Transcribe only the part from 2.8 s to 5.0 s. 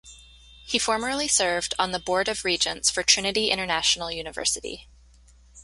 for Trinity International University.